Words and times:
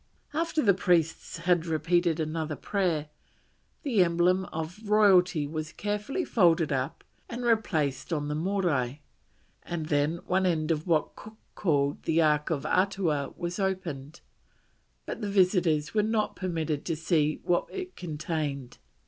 After 0.33 0.63
the 0.63 0.73
priests 0.73 1.37
had 1.37 1.67
repeated 1.67 2.19
another 2.19 2.55
prayer, 2.55 3.09
the 3.83 4.03
emblem 4.03 4.45
of 4.45 4.79
royalty 4.89 5.45
was 5.45 5.71
carefully 5.71 6.25
folded 6.25 6.71
up 6.71 7.03
and 7.29 7.45
replaced 7.45 8.11
on 8.11 8.27
the 8.27 8.33
Morai, 8.33 9.03
and 9.61 9.85
then 9.89 10.17
one 10.25 10.47
end 10.47 10.71
of 10.71 10.87
what 10.87 11.15
Cook 11.15 11.37
called 11.53 12.01
the 12.01 12.19
Ark 12.19 12.49
of 12.49 12.63
the 12.63 12.69
Eatua 12.69 13.37
was 13.37 13.59
opened, 13.59 14.21
but 15.05 15.21
the 15.21 15.29
visitors 15.29 15.93
were 15.93 16.01
not 16.01 16.35
permitted 16.35 16.83
to 16.85 16.95
see 16.95 17.39
what 17.43 17.67
it 17.71 17.95
contained. 17.95 18.79